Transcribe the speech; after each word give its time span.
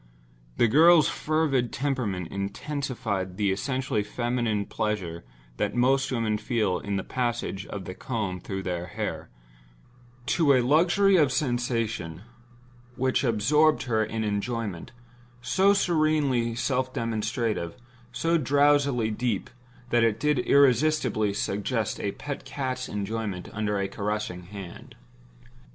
The 0.57 0.67
girl's 0.67 1.07
fervid 1.07 1.71
temperament 1.71 2.29
intensified 2.31 3.37
the 3.37 3.51
essentially 3.51 4.01
feminine 4.01 4.65
pleasure 4.65 5.23
that 5.57 5.75
most 5.75 6.11
women 6.11 6.39
feel 6.39 6.79
in 6.79 6.95
the 6.95 7.03
passage 7.03 7.67
of 7.67 7.85
the 7.85 7.93
comb 7.93 8.39
through 8.39 8.63
their 8.63 8.87
hair, 8.87 9.29
to 10.25 10.53
a 10.53 10.61
luxury 10.65 11.17
of 11.17 11.31
sensation 11.31 12.23
which 12.95 13.23
absorbed 13.23 13.83
her 13.83 14.03
in 14.03 14.23
enjoyment, 14.23 14.91
so 15.39 15.71
serenely 15.71 16.55
self 16.55 16.91
demonstrative, 16.91 17.75
so 18.11 18.39
drowsily 18.39 19.11
deep 19.11 19.51
that 19.91 20.03
it 20.03 20.19
did 20.19 20.39
irresistibly 20.39 21.31
suggest 21.31 21.99
a 21.99 22.13
pet 22.13 22.43
cat's 22.43 22.89
enjoyment 22.89 23.49
under 23.53 23.77
a 23.79 23.87
caressing 23.87 24.45
hand. 24.45 24.95